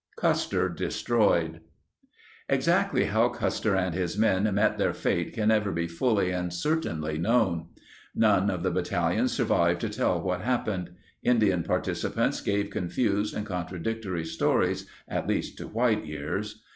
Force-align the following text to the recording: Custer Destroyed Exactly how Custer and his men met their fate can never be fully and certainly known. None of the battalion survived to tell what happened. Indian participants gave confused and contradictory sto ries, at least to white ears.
Custer 0.17 0.67
Destroyed 0.67 1.61
Exactly 2.49 3.03
how 3.05 3.29
Custer 3.29 3.75
and 3.75 3.93
his 3.93 4.17
men 4.17 4.51
met 4.55 4.79
their 4.79 4.95
fate 4.95 5.31
can 5.33 5.49
never 5.49 5.71
be 5.71 5.85
fully 5.85 6.31
and 6.31 6.51
certainly 6.51 7.19
known. 7.19 7.67
None 8.15 8.49
of 8.49 8.63
the 8.63 8.71
battalion 8.71 9.27
survived 9.27 9.79
to 9.81 9.89
tell 9.89 10.19
what 10.19 10.41
happened. 10.41 10.89
Indian 11.21 11.61
participants 11.61 12.41
gave 12.41 12.71
confused 12.71 13.35
and 13.35 13.45
contradictory 13.45 14.25
sto 14.25 14.55
ries, 14.57 14.87
at 15.07 15.27
least 15.27 15.59
to 15.59 15.67
white 15.67 16.03
ears. 16.03 16.63